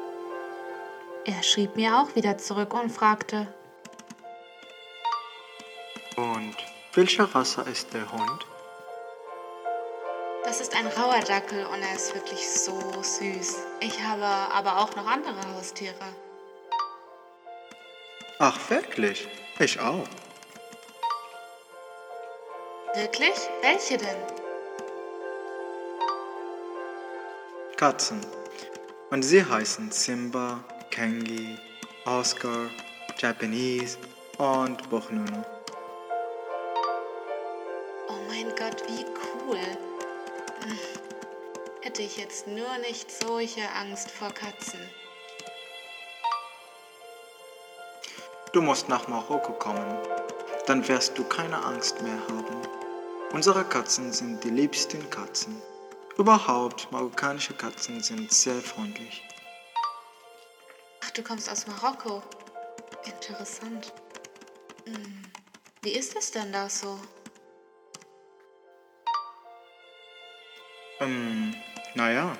Er 1.25 1.43
schrieb 1.43 1.75
mir 1.75 1.99
auch 1.99 2.15
wieder 2.15 2.39
zurück 2.39 2.75
und 2.75 2.91
fragte, 2.91 3.49
Und 6.17 6.57
welche 6.95 7.35
Rasse 7.35 7.63
ist 7.63 7.93
der 7.95 8.11
Hund? 8.13 8.47
Das 10.45 10.61
ist 10.61 10.77
ein 10.77 10.87
rauer 10.87 11.21
Dackel 11.21 11.67
und 11.67 11.83
er 11.83 11.97
ist 11.97 12.15
wirklich 12.15 12.49
so 12.49 12.79
süß. 13.03 13.57
Ich 13.81 14.01
habe 14.01 14.25
aber 14.25 14.79
auch 14.79 14.95
noch 14.95 15.07
andere 15.07 15.37
Haustiere. 15.53 15.95
Ach 18.39 18.59
wirklich? 18.71 19.27
Ich 19.59 19.81
auch. 19.81 20.07
Wirklich? 22.97 23.37
Welche 23.61 23.99
denn? 23.99 24.17
Katzen. 27.77 28.25
Und 29.11 29.23
sie 29.23 29.45
heißen 29.45 29.93
Simba, 29.93 30.65
Kengi, 30.91 31.59
Oscar, 32.07 32.71
Japanese 33.19 33.99
und 34.39 34.89
Bochnunu. 34.89 35.45
Oh 38.09 38.19
mein 38.29 38.49
Gott, 38.57 38.83
wie 38.89 39.05
cool. 39.05 39.61
Hm. 40.63 40.79
Hätte 41.83 42.01
ich 42.01 42.17
jetzt 42.17 42.47
nur 42.47 42.79
nicht 42.79 43.11
solche 43.11 43.69
Angst 43.79 44.11
vor 44.11 44.31
Katzen. 44.31 44.81
Du 48.55 48.63
musst 48.63 48.89
nach 48.89 49.07
Marokko 49.07 49.53
kommen. 49.53 49.99
Dann 50.67 50.89
wirst 50.89 51.19
du 51.19 51.25
keine 51.25 51.63
Angst 51.63 52.01
mehr 52.01 52.19
haben. 52.27 52.86
Unsere 53.37 53.65
Katzen 53.65 54.15
sind 54.15 54.43
die 54.45 54.49
liebsten 54.49 55.11
Katzen. 55.11 55.61
Überhaupt, 56.17 56.91
marokkanische 56.91 57.53
Katzen 57.53 58.03
sind 58.03 58.33
sehr 58.33 58.55
freundlich. 58.55 59.23
Ach, 61.05 61.11
du 61.11 61.23
kommst 61.23 61.51
aus 61.51 61.67
Marokko. 61.67 62.23
Interessant. 63.05 63.93
Hm. 64.87 65.23
Wie 65.83 65.91
ist 65.91 66.17
es 66.17 66.31
denn 66.31 66.51
da 66.51 66.67
so? 66.71 66.99
Ähm, 71.01 71.55
naja, 71.95 72.35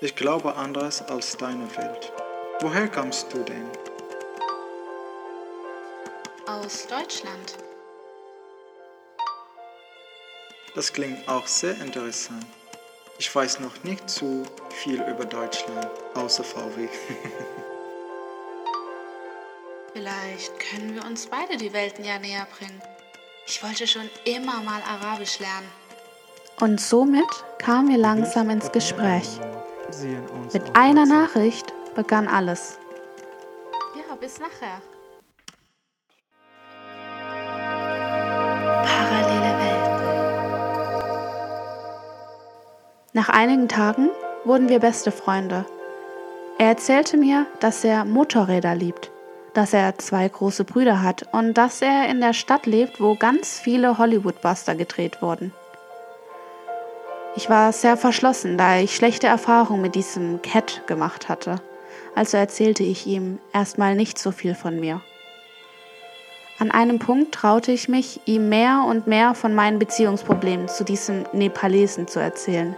ich 0.00 0.16
glaube 0.16 0.56
anders 0.56 1.02
als 1.02 1.36
deine 1.36 1.68
Welt. 1.76 2.12
Woher 2.62 2.88
kommst 2.88 3.32
du 3.32 3.44
denn? 3.44 3.70
Aus 6.48 6.88
Deutschland. 6.88 7.58
Das 10.76 10.92
klingt 10.92 11.26
auch 11.26 11.46
sehr 11.46 11.80
interessant. 11.80 12.44
Ich 13.18 13.34
weiß 13.34 13.60
noch 13.60 13.82
nicht 13.82 14.10
zu 14.10 14.44
viel 14.68 15.00
über 15.00 15.24
Deutschland, 15.24 15.88
außer 16.14 16.44
VW. 16.44 16.86
Vielleicht 19.94 20.60
können 20.60 20.94
wir 20.94 21.02
uns 21.06 21.28
beide 21.28 21.56
die 21.56 21.72
Welten 21.72 22.04
ja 22.04 22.18
näher 22.18 22.46
bringen. 22.58 22.82
Ich 23.46 23.62
wollte 23.62 23.86
schon 23.86 24.10
immer 24.26 24.60
mal 24.60 24.82
Arabisch 24.82 25.38
lernen. 25.38 25.66
Und 26.60 26.78
somit 26.78 27.24
kamen 27.56 27.88
wir 27.88 27.96
langsam 27.96 28.50
ins 28.50 28.70
Gespräch. 28.70 29.40
Mit 30.52 30.76
einer 30.76 31.06
Nachricht 31.06 31.72
begann 31.94 32.28
alles. 32.28 32.78
Ja, 33.94 34.14
bis 34.16 34.38
nachher. 34.38 34.82
Parallele 38.84 39.25
Nach 43.16 43.30
einigen 43.30 43.66
Tagen 43.66 44.10
wurden 44.44 44.68
wir 44.68 44.78
beste 44.78 45.10
Freunde. 45.10 45.64
Er 46.58 46.66
erzählte 46.66 47.16
mir, 47.16 47.46
dass 47.60 47.82
er 47.82 48.04
Motorräder 48.04 48.74
liebt, 48.74 49.10
dass 49.54 49.72
er 49.72 49.96
zwei 49.96 50.28
große 50.28 50.64
Brüder 50.64 51.00
hat 51.00 51.26
und 51.32 51.54
dass 51.54 51.80
er 51.80 52.10
in 52.10 52.20
der 52.20 52.34
Stadt 52.34 52.66
lebt, 52.66 53.00
wo 53.00 53.14
ganz 53.14 53.58
viele 53.58 53.96
Hollywood-Buster 53.96 54.74
gedreht 54.74 55.22
wurden. 55.22 55.54
Ich 57.36 57.48
war 57.48 57.72
sehr 57.72 57.96
verschlossen, 57.96 58.58
da 58.58 58.80
ich 58.80 58.94
schlechte 58.94 59.28
Erfahrungen 59.28 59.80
mit 59.80 59.94
diesem 59.94 60.42
Cat 60.42 60.82
gemacht 60.86 61.30
hatte. 61.30 61.62
Also 62.14 62.36
erzählte 62.36 62.82
ich 62.82 63.06
ihm 63.06 63.38
erstmal 63.54 63.94
nicht 63.94 64.18
so 64.18 64.30
viel 64.30 64.54
von 64.54 64.78
mir. 64.78 65.00
An 66.58 66.70
einem 66.70 66.98
Punkt 66.98 67.32
traute 67.32 67.72
ich 67.72 67.88
mich, 67.88 68.20
ihm 68.26 68.50
mehr 68.50 68.84
und 68.86 69.06
mehr 69.06 69.34
von 69.34 69.54
meinen 69.54 69.78
Beziehungsproblemen 69.78 70.68
zu 70.68 70.84
diesem 70.84 71.24
Nepalesen 71.32 72.08
zu 72.08 72.20
erzählen. 72.20 72.76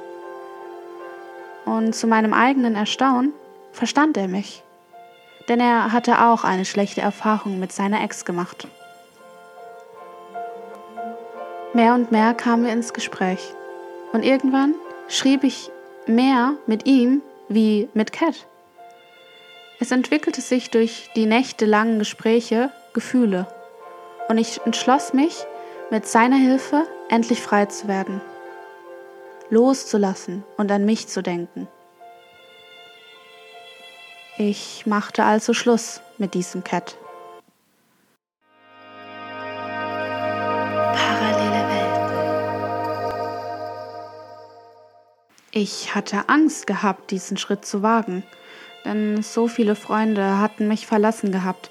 Und 1.68 1.92
zu 1.94 2.06
meinem 2.06 2.32
eigenen 2.32 2.76
Erstaunen 2.76 3.34
verstand 3.72 4.16
er 4.16 4.26
mich. 4.26 4.62
Denn 5.48 5.60
er 5.60 5.92
hatte 5.92 6.24
auch 6.24 6.42
eine 6.42 6.64
schlechte 6.64 7.02
Erfahrung 7.02 7.60
mit 7.60 7.72
seiner 7.72 8.02
Ex 8.02 8.24
gemacht. 8.24 8.66
Mehr 11.74 11.92
und 11.92 12.10
mehr 12.10 12.32
kamen 12.32 12.64
wir 12.64 12.72
ins 12.72 12.94
Gespräch. 12.94 13.52
Und 14.14 14.24
irgendwann 14.24 14.74
schrieb 15.08 15.44
ich 15.44 15.70
mehr 16.06 16.54
mit 16.66 16.86
ihm 16.86 17.20
wie 17.50 17.90
mit 17.92 18.12
Cat. 18.12 18.46
Es 19.78 19.90
entwickelte 19.90 20.40
sich 20.40 20.70
durch 20.70 21.10
die 21.16 21.26
nächtelangen 21.26 21.98
Gespräche 21.98 22.70
Gefühle. 22.94 23.46
Und 24.30 24.38
ich 24.38 24.60
entschloss 24.64 25.12
mich, 25.12 25.44
mit 25.90 26.06
seiner 26.06 26.36
Hilfe 26.36 26.86
endlich 27.10 27.42
frei 27.42 27.66
zu 27.66 27.88
werden. 27.88 28.22
Loszulassen 29.50 30.44
und 30.56 30.70
an 30.70 30.84
mich 30.84 31.08
zu 31.08 31.22
denken. 31.22 31.68
Ich 34.36 34.86
machte 34.86 35.24
also 35.24 35.52
Schluss 35.52 36.00
mit 36.16 36.34
diesem 36.34 36.62
Cat. 36.62 36.96
Parallele 40.92 41.68
Welt. 41.68 42.10
Ich 45.50 45.94
hatte 45.94 46.28
Angst 46.28 46.66
gehabt, 46.66 47.10
diesen 47.10 47.36
Schritt 47.36 47.64
zu 47.64 47.82
wagen, 47.82 48.22
denn 48.84 49.22
so 49.22 49.48
viele 49.48 49.74
Freunde 49.74 50.38
hatten 50.38 50.68
mich 50.68 50.86
verlassen 50.86 51.32
gehabt, 51.32 51.70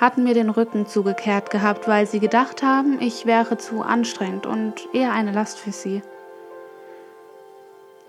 hatten 0.00 0.24
mir 0.24 0.34
den 0.34 0.50
Rücken 0.50 0.86
zugekehrt 0.86 1.50
gehabt, 1.50 1.86
weil 1.86 2.06
sie 2.06 2.18
gedacht 2.18 2.62
haben, 2.62 3.00
ich 3.00 3.26
wäre 3.26 3.58
zu 3.58 3.82
anstrengend 3.82 4.46
und 4.46 4.88
eher 4.92 5.12
eine 5.12 5.32
Last 5.32 5.58
für 5.58 5.72
sie. 5.72 6.02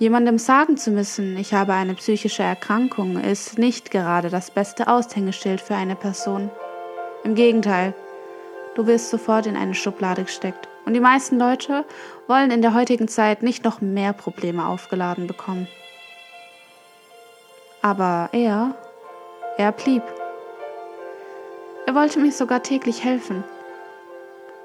Jemandem 0.01 0.39
sagen 0.39 0.77
zu 0.77 0.89
müssen, 0.89 1.37
ich 1.37 1.53
habe 1.53 1.73
eine 1.73 1.93
psychische 1.93 2.41
Erkrankung, 2.41 3.19
ist 3.19 3.59
nicht 3.59 3.91
gerade 3.91 4.31
das 4.31 4.49
beste 4.49 4.87
Aushängeschild 4.87 5.61
für 5.61 5.75
eine 5.75 5.95
Person. 5.95 6.49
Im 7.23 7.35
Gegenteil, 7.35 7.93
du 8.73 8.87
wirst 8.87 9.11
sofort 9.11 9.45
in 9.45 9.55
eine 9.55 9.75
Schublade 9.75 10.23
gesteckt. 10.23 10.67
Und 10.85 10.95
die 10.95 10.99
meisten 10.99 11.37
Leute 11.37 11.85
wollen 12.25 12.49
in 12.49 12.63
der 12.63 12.73
heutigen 12.73 13.07
Zeit 13.07 13.43
nicht 13.43 13.63
noch 13.63 13.79
mehr 13.79 14.11
Probleme 14.11 14.65
aufgeladen 14.65 15.27
bekommen. 15.27 15.67
Aber 17.83 18.29
er, 18.31 18.73
er 19.59 19.71
blieb. 19.71 20.01
Er 21.85 21.93
wollte 21.93 22.17
mir 22.17 22.31
sogar 22.31 22.63
täglich 22.63 23.03
helfen. 23.03 23.43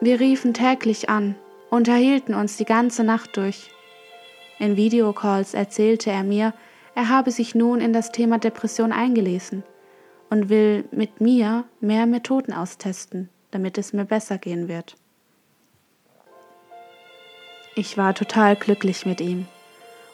Wir 0.01 0.19
riefen 0.19 0.55
täglich 0.55 1.11
an, 1.11 1.35
unterhielten 1.69 2.35
uns 2.35 2.57
die 2.57 2.65
ganze 2.65 3.05
Nacht 3.05 3.37
durch. 3.37 3.69
In 4.59 4.77
Videocalls 4.77 5.55
erzählte 5.55 6.11
er 6.11 6.25
mir, 6.25 6.55
er 6.95 7.09
habe 7.09 7.31
sich 7.31 7.55
nun 7.55 7.81
in 7.81 7.93
das 7.93 8.11
Thema 8.11 8.39
Depression 8.39 8.91
eingelesen 8.93 9.63
und 10.31 10.49
will 10.49 10.85
mit 10.91 11.21
mir 11.21 11.65
mehr 11.81 12.07
Methoden 12.07 12.53
austesten, 12.53 13.29
damit 13.51 13.77
es 13.77 13.93
mir 13.93 14.05
besser 14.05 14.39
gehen 14.39 14.69
wird. 14.69 14.97
Ich 17.75 17.99
war 17.99 18.15
total 18.15 18.57
glücklich 18.57 19.05
mit 19.05 19.21
ihm, 19.21 19.47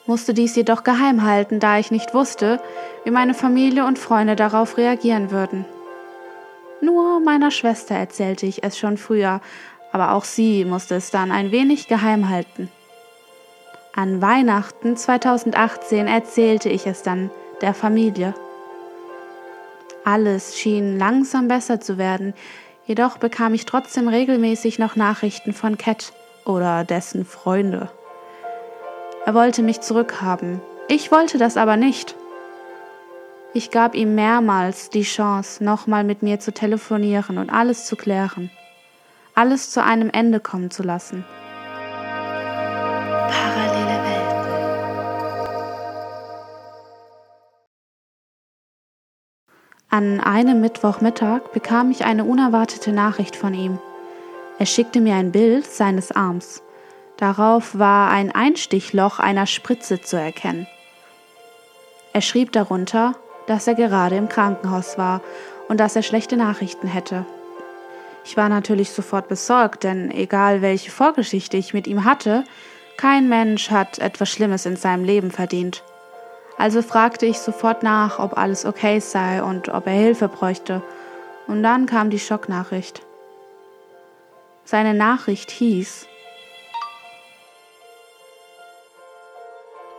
musste 0.06 0.34
dies 0.34 0.56
jedoch 0.56 0.82
geheim 0.82 1.22
halten, 1.22 1.60
da 1.60 1.78
ich 1.78 1.92
nicht 1.92 2.12
wusste, 2.12 2.60
wie 3.04 3.12
meine 3.12 3.34
Familie 3.34 3.86
und 3.86 4.00
Freunde 4.00 4.34
darauf 4.34 4.76
reagieren 4.76 5.30
würden. 5.30 5.64
Nur 6.80 7.20
meiner 7.20 7.52
Schwester 7.52 7.94
erzählte 7.94 8.46
ich 8.46 8.64
es 8.64 8.76
schon 8.76 8.96
früher, 8.96 9.40
aber 9.92 10.14
auch 10.14 10.24
sie 10.24 10.64
musste 10.64 10.96
es 10.96 11.12
dann 11.12 11.30
ein 11.30 11.52
wenig 11.52 11.86
geheim 11.86 12.28
halten. 12.28 12.68
An 13.94 14.22
Weihnachten 14.22 14.96
2018 14.96 16.06
erzählte 16.06 16.70
ich 16.70 16.86
es 16.86 17.02
dann 17.02 17.30
der 17.60 17.74
Familie. 17.74 18.32
Alles 20.02 20.58
schien 20.58 20.98
langsam 20.98 21.46
besser 21.46 21.78
zu 21.78 21.98
werden, 21.98 22.32
jedoch 22.86 23.18
bekam 23.18 23.52
ich 23.52 23.66
trotzdem 23.66 24.08
regelmäßig 24.08 24.78
noch 24.78 24.96
Nachrichten 24.96 25.52
von 25.52 25.76
Cat 25.76 26.14
oder 26.46 26.84
dessen 26.84 27.26
Freunde. 27.26 27.90
Er 29.26 29.34
wollte 29.34 29.62
mich 29.62 29.82
zurückhaben. 29.82 30.62
Ich 30.88 31.12
wollte 31.12 31.36
das 31.36 31.58
aber 31.58 31.76
nicht. 31.76 32.16
Ich 33.52 33.70
gab 33.70 33.94
ihm 33.94 34.14
mehrmals 34.14 34.88
die 34.88 35.02
Chance, 35.02 35.62
nochmal 35.62 36.02
mit 36.02 36.22
mir 36.22 36.40
zu 36.40 36.54
telefonieren 36.54 37.36
und 37.36 37.50
alles 37.50 37.84
zu 37.84 37.96
klären. 37.96 38.50
Alles 39.34 39.70
zu 39.70 39.84
einem 39.84 40.08
Ende 40.08 40.40
kommen 40.40 40.70
zu 40.70 40.82
lassen. 40.82 41.26
An 49.94 50.20
einem 50.20 50.62
Mittwochmittag 50.62 51.52
bekam 51.52 51.90
ich 51.90 52.06
eine 52.06 52.24
unerwartete 52.24 52.92
Nachricht 52.92 53.36
von 53.36 53.52
ihm. 53.52 53.78
Er 54.58 54.64
schickte 54.64 55.02
mir 55.02 55.16
ein 55.16 55.32
Bild 55.32 55.66
seines 55.66 56.12
Arms. 56.12 56.62
Darauf 57.18 57.78
war 57.78 58.10
ein 58.10 58.34
Einstichloch 58.34 59.18
einer 59.18 59.44
Spritze 59.44 60.00
zu 60.00 60.16
erkennen. 60.16 60.66
Er 62.14 62.22
schrieb 62.22 62.52
darunter, 62.52 63.16
dass 63.46 63.66
er 63.66 63.74
gerade 63.74 64.16
im 64.16 64.30
Krankenhaus 64.30 64.96
war 64.96 65.20
und 65.68 65.78
dass 65.78 65.94
er 65.94 66.02
schlechte 66.02 66.38
Nachrichten 66.38 66.88
hätte. 66.88 67.26
Ich 68.24 68.34
war 68.34 68.48
natürlich 68.48 68.92
sofort 68.92 69.28
besorgt, 69.28 69.84
denn 69.84 70.10
egal 70.10 70.62
welche 70.62 70.90
Vorgeschichte 70.90 71.58
ich 71.58 71.74
mit 71.74 71.86
ihm 71.86 72.06
hatte, 72.06 72.44
kein 72.96 73.28
Mensch 73.28 73.70
hat 73.70 73.98
etwas 73.98 74.30
Schlimmes 74.30 74.64
in 74.64 74.76
seinem 74.76 75.04
Leben 75.04 75.30
verdient. 75.30 75.82
Also 76.62 76.80
fragte 76.80 77.26
ich 77.26 77.40
sofort 77.40 77.82
nach, 77.82 78.20
ob 78.20 78.38
alles 78.38 78.64
okay 78.64 79.00
sei 79.00 79.42
und 79.42 79.68
ob 79.70 79.88
er 79.88 79.94
Hilfe 79.94 80.28
bräuchte. 80.28 80.80
Und 81.48 81.64
dann 81.64 81.86
kam 81.86 82.08
die 82.08 82.20
Schocknachricht. 82.20 83.04
Seine 84.64 84.94
Nachricht 84.94 85.50
hieß, 85.50 86.06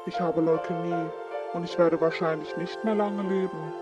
Ich 0.06 0.22
habe 0.22 0.40
Leukämie 0.40 1.10
und 1.54 1.66
ich 1.66 1.78
werde 1.78 2.00
wahrscheinlich 2.00 2.56
nicht 2.56 2.82
mehr 2.86 2.96
lange 2.96 3.24
leben. 3.24 3.74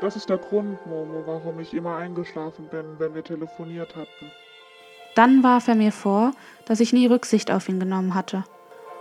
Das 0.00 0.14
ist 0.14 0.28
der 0.28 0.38
Grund, 0.38 0.86
Momo, 0.86 1.24
warum 1.26 1.58
ich 1.58 1.74
immer 1.74 1.96
eingeschlafen 1.96 2.68
bin, 2.68 2.84
wenn 2.98 3.16
wir 3.16 3.24
telefoniert 3.24 3.96
hatten. 3.96 4.30
Dann 5.16 5.42
warf 5.42 5.66
er 5.66 5.74
mir 5.74 5.90
vor, 5.90 6.30
dass 6.64 6.78
ich 6.78 6.92
nie 6.92 7.08
Rücksicht 7.08 7.50
auf 7.50 7.68
ihn 7.68 7.80
genommen 7.80 8.14
hatte 8.14 8.44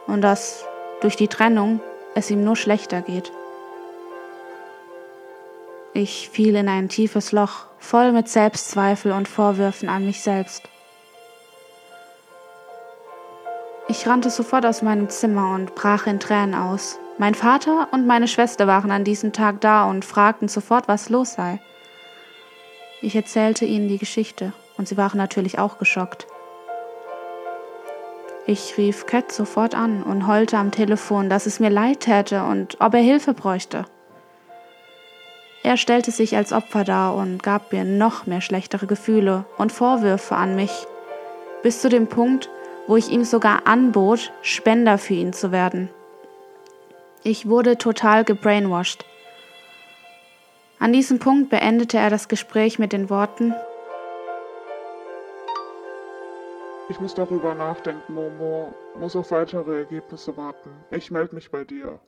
und 0.07 0.21
dass 0.21 0.65
durch 1.01 1.15
die 1.15 1.27
Trennung 1.27 1.79
es 2.15 2.29
ihm 2.29 2.43
nur 2.43 2.55
schlechter 2.55 3.01
geht. 3.01 3.31
Ich 5.93 6.29
fiel 6.29 6.55
in 6.55 6.69
ein 6.69 6.89
tiefes 6.89 7.31
Loch, 7.31 7.65
voll 7.77 8.11
mit 8.11 8.27
Selbstzweifel 8.27 9.11
und 9.11 9.27
Vorwürfen 9.27 9.89
an 9.89 10.05
mich 10.05 10.21
selbst. 10.21 10.63
Ich 13.87 14.07
rannte 14.07 14.29
sofort 14.29 14.65
aus 14.65 14.81
meinem 14.81 15.09
Zimmer 15.09 15.53
und 15.53 15.75
brach 15.75 16.07
in 16.07 16.19
Tränen 16.19 16.55
aus. 16.55 16.97
Mein 17.19 17.35
Vater 17.35 17.89
und 17.91 18.07
meine 18.07 18.27
Schwester 18.27 18.65
waren 18.65 18.89
an 18.89 19.03
diesem 19.03 19.33
Tag 19.33 19.61
da 19.61 19.87
und 19.87 20.03
fragten 20.03 20.47
sofort, 20.47 20.87
was 20.87 21.09
los 21.09 21.33
sei. 21.33 21.59
Ich 23.01 23.15
erzählte 23.15 23.65
ihnen 23.65 23.87
die 23.87 23.99
Geschichte 23.99 24.53
und 24.77 24.87
sie 24.87 24.97
waren 24.97 25.17
natürlich 25.17 25.59
auch 25.59 25.77
geschockt. 25.77 26.25
Ich 28.45 28.77
rief 28.77 29.05
Cat 29.05 29.31
sofort 29.31 29.73
an 29.73 30.03
und 30.03 30.27
heulte 30.27 30.57
am 30.57 30.71
Telefon, 30.71 31.29
dass 31.29 31.45
es 31.45 31.61
mir 31.61 31.69
leid 31.69 32.01
täte 32.01 32.43
und 32.43 32.75
ob 32.81 32.93
er 32.93 32.99
Hilfe 32.99 33.33
bräuchte. 33.33 33.85
Er 35.63 35.77
stellte 35.77 36.11
sich 36.11 36.35
als 36.35 36.51
Opfer 36.51 36.83
dar 36.83 37.15
und 37.15 37.41
gab 37.41 37.71
mir 37.71 37.85
noch 37.85 38.25
mehr 38.25 38.41
schlechtere 38.41 38.85
Gefühle 38.85 39.45
und 39.57 39.71
Vorwürfe 39.71 40.35
an 40.35 40.57
mich, 40.57 40.85
bis 41.61 41.81
zu 41.81 41.87
dem 41.87 42.07
Punkt, 42.07 42.49
wo 42.85 42.97
ich 42.97 43.09
ihm 43.09 43.23
sogar 43.23 43.65
anbot, 43.65 44.33
Spender 44.41 44.97
für 44.97 45.13
ihn 45.13 45.31
zu 45.31 45.53
werden. 45.53 45.89
Ich 47.23 47.47
wurde 47.47 47.77
total 47.77 48.25
gebrainwashed. 48.25 49.05
An 50.79 50.91
diesem 50.91 51.19
Punkt 51.19 51.49
beendete 51.49 51.97
er 51.97 52.09
das 52.09 52.27
Gespräch 52.27 52.77
mit 52.77 52.91
den 52.91 53.09
Worten, 53.09 53.55
Ich 56.89 56.99
muss 56.99 57.13
darüber 57.13 57.55
nachdenken, 57.55 58.13
Momo, 58.13 58.73
muss 58.99 59.15
auf 59.15 59.31
weitere 59.31 59.79
Ergebnisse 59.79 60.35
warten. 60.35 60.69
Ich 60.91 61.11
melde 61.11 61.33
mich 61.33 61.49
bei 61.49 61.63
dir. 61.63 61.99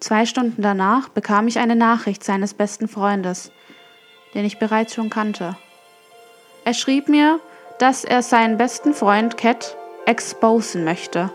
Zwei 0.00 0.26
Stunden 0.26 0.60
danach 0.60 1.08
bekam 1.08 1.48
ich 1.48 1.58
eine 1.58 1.76
Nachricht 1.76 2.22
seines 2.22 2.52
besten 2.52 2.88
Freundes, 2.88 3.50
den 4.34 4.44
ich 4.44 4.58
bereits 4.58 4.94
schon 4.94 5.10
kannte. 5.10 5.56
Er 6.64 6.74
schrieb 6.74 7.08
mir, 7.08 7.40
dass 7.78 8.04
er 8.04 8.22
seinen 8.22 8.58
besten 8.58 8.92
Freund 8.92 9.38
Cat 9.38 9.76
exposen 10.04 10.84
möchte, 10.84 11.30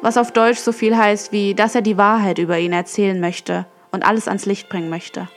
was 0.00 0.16
auf 0.16 0.32
Deutsch 0.32 0.58
so 0.58 0.72
viel 0.72 0.96
heißt 0.96 1.30
wie, 1.30 1.54
dass 1.54 1.76
er 1.76 1.82
die 1.82 1.96
Wahrheit 1.96 2.38
über 2.38 2.58
ihn 2.58 2.72
erzählen 2.72 3.20
möchte 3.20 3.64
und 3.92 4.04
alles 4.04 4.26
ans 4.26 4.46
Licht 4.46 4.68
bringen 4.68 4.90
möchte. 4.90 5.28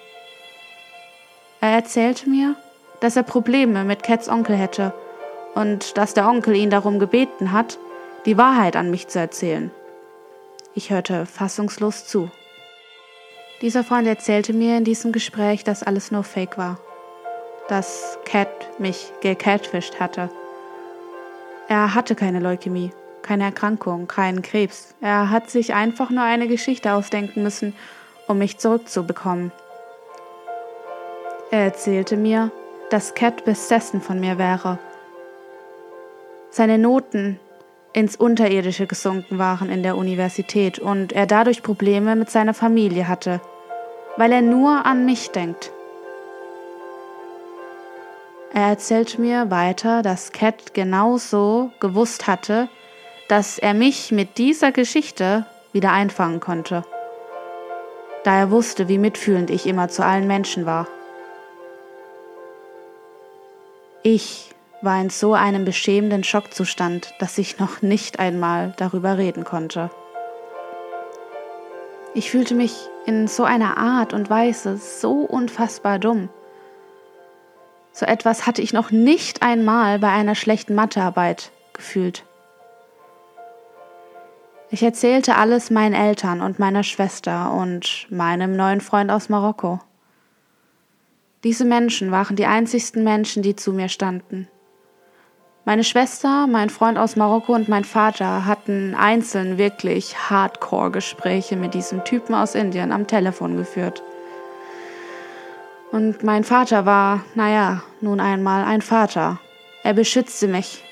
Er 1.62 1.70
erzählte 1.70 2.30
mir, 2.30 2.56
dass 3.02 3.16
er 3.16 3.24
Probleme 3.24 3.84
mit 3.84 4.04
Cats 4.04 4.30
Onkel 4.30 4.56
hätte 4.56 4.94
und 5.54 5.98
dass 5.98 6.14
der 6.14 6.28
Onkel 6.28 6.56
ihn 6.56 6.70
darum 6.70 7.00
gebeten 7.00 7.52
hat, 7.52 7.78
die 8.26 8.38
Wahrheit 8.38 8.76
an 8.76 8.90
mich 8.90 9.08
zu 9.08 9.20
erzählen. 9.20 9.72
Ich 10.74 10.90
hörte 10.90 11.26
fassungslos 11.26 12.06
zu. 12.06 12.30
Dieser 13.62 13.84
Freund 13.84 14.08
erzählte 14.08 14.52
mir 14.52 14.78
in 14.78 14.84
diesem 14.84 15.12
Gespräch, 15.12 15.64
dass 15.64 15.84
alles 15.84 16.12
nur 16.12 16.24
Fake 16.24 16.58
war, 16.58 16.78
dass 17.70 18.18
Cat 18.26 18.80
mich 18.80 19.12
gecatfischt 19.22 20.00
hatte. 20.00 20.30
Er 21.68 21.96
hatte 21.96 22.16
keine 22.16 22.40
Leukämie, 22.40 22.92
keine 23.22 23.46
Erkrankung, 23.46 24.08
keinen 24.08 24.42
Krebs. 24.42 24.94
Er 25.02 25.30
hat 25.30 25.50
sich 25.50 25.74
einfach 25.74 26.10
nur 26.10 26.24
eine 26.24 26.48
Geschichte 26.48 26.94
ausdenken 26.94 27.44
müssen, 27.44 27.74
um 28.28 28.38
mich 28.38 28.58
zurückzubekommen. 28.58 29.52
Er 31.52 31.64
erzählte 31.64 32.18
mir, 32.18 32.52
dass 32.90 33.16
Cat 33.16 33.46
besessen 33.46 34.02
von 34.02 34.20
mir 34.20 34.38
wäre. 34.38 34.80
Seine 36.50 36.78
Noten 36.78 37.40
ins 37.94 38.16
Unterirdische 38.16 38.88
gesunken 38.88 39.40
waren 39.40 39.70
in 39.70 39.84
der 39.84 39.96
Universität 39.96 40.80
und 40.80 41.14
er 41.14 41.26
dadurch 41.26 41.64
Probleme 41.64 42.16
mit 42.16 42.30
seiner 42.30 42.54
Familie 42.54 43.08
hatte, 43.08 43.40
weil 44.18 44.32
er 44.32 44.42
nur 44.42 44.86
an 44.86 45.06
mich 45.06 45.32
denkt. 45.32 45.72
Er 48.54 48.68
erzählte 48.70 49.20
mir 49.20 49.52
weiter, 49.52 50.02
dass 50.02 50.32
Cat 50.32 50.74
genauso 50.74 51.72
gewusst 51.80 52.28
hatte, 52.28 52.70
dass 53.28 53.60
er 53.60 53.74
mich 53.74 54.12
mit 54.12 54.38
dieser 54.38 54.72
Geschichte 54.72 55.46
wieder 55.74 55.92
einfangen 55.92 56.40
konnte, 56.40 56.84
da 58.26 58.40
er 58.40 58.50
wusste, 58.50 58.88
wie 58.88 58.98
mitfühlend 58.98 59.52
ich 59.52 59.68
immer 59.68 59.88
zu 59.88 60.04
allen 60.04 60.26
Menschen 60.26 60.66
war. 60.66 60.88
Ich 64.02 64.50
war 64.82 65.00
in 65.00 65.12
so 65.12 65.34
einem 65.34 65.64
beschämenden 65.64 66.24
Schockzustand, 66.24 67.14
dass 67.20 67.38
ich 67.38 67.60
noch 67.60 67.82
nicht 67.82 68.20
einmal 68.20 68.74
darüber 68.78 69.18
reden 69.18 69.44
konnte. 69.44 69.92
Ich 72.16 72.32
fühlte 72.32 72.56
mich 72.56 72.74
in 73.06 73.28
so 73.28 73.44
einer 73.44 73.78
Art 73.78 74.14
und 74.14 74.30
Weise 74.30 74.78
so 74.78 75.12
unfassbar 75.22 76.00
dumm. 76.00 76.30
So 77.92 78.06
etwas 78.06 78.48
hatte 78.48 78.62
ich 78.62 78.74
noch 78.74 78.90
nicht 78.90 79.44
einmal 79.44 80.00
bei 80.00 80.10
einer 80.10 80.36
schlechten 80.36 80.74
Mathearbeit 80.76 81.52
gefühlt. 81.74 82.24
Ich 84.72 84.82
erzählte 84.82 85.36
alles 85.36 85.70
meinen 85.70 85.94
Eltern 85.94 86.42
und 86.42 86.60
meiner 86.60 86.84
Schwester 86.84 87.54
und 87.54 88.08
meinem 88.10 88.56
neuen 88.56 88.82
Freund 88.82 89.12
aus 89.12 89.30
Marokko. 89.30 89.80
Diese 91.44 91.66
Menschen 91.66 92.12
waren 92.12 92.36
die 92.36 92.48
einzigsten 92.48 93.04
Menschen, 93.04 93.44
die 93.44 93.56
zu 93.56 93.74
mir 93.74 93.90
standen. 93.90 94.48
Meine 95.68 95.84
Schwester, 95.84 96.46
mein 96.48 96.70
Freund 96.70 96.98
aus 96.98 97.16
Marokko 97.16 97.54
und 97.54 97.68
mein 97.70 97.84
Vater 97.84 98.46
hatten 98.46 98.96
einzeln 98.96 99.58
wirklich 99.58 100.16
Hardcore-Gespräche 100.30 101.56
mit 101.56 101.74
diesem 101.74 102.04
Typen 102.04 102.36
aus 102.36 102.54
Indien 102.54 102.92
am 102.92 103.08
Telefon 103.08 103.58
geführt. 103.58 104.04
Und 105.92 106.24
mein 106.24 106.44
Vater 106.44 106.86
war, 106.86 107.24
naja, 107.34 107.82
nun 108.00 108.20
einmal 108.20 108.64
ein 108.64 108.82
Vater. 108.82 109.40
Er 109.84 109.94
beschützte 109.94 110.48
mich. 110.48 110.85